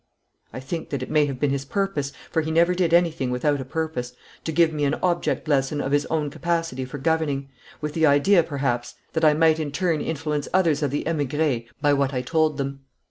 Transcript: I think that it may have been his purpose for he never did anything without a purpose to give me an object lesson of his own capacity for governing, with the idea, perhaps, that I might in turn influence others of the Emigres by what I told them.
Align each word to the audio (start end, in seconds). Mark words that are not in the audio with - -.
I 0.51 0.59
think 0.59 0.89
that 0.89 1.03
it 1.03 1.11
may 1.11 1.27
have 1.27 1.39
been 1.39 1.51
his 1.51 1.63
purpose 1.63 2.11
for 2.31 2.41
he 2.41 2.49
never 2.49 2.73
did 2.73 2.91
anything 2.91 3.29
without 3.29 3.61
a 3.61 3.65
purpose 3.65 4.13
to 4.45 4.51
give 4.51 4.73
me 4.73 4.83
an 4.83 4.95
object 5.03 5.47
lesson 5.47 5.79
of 5.79 5.91
his 5.91 6.07
own 6.07 6.31
capacity 6.31 6.85
for 6.85 6.97
governing, 6.97 7.49
with 7.81 7.93
the 7.93 8.07
idea, 8.07 8.41
perhaps, 8.41 8.95
that 9.13 9.23
I 9.23 9.35
might 9.35 9.59
in 9.59 9.71
turn 9.71 10.01
influence 10.01 10.47
others 10.55 10.81
of 10.81 10.89
the 10.89 11.05
Emigres 11.05 11.69
by 11.83 11.93
what 11.93 12.15
I 12.15 12.23
told 12.23 12.57
them. 12.57 12.79